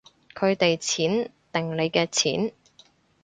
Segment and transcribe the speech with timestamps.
[0.33, 2.53] 佢哋錢定你嘅錢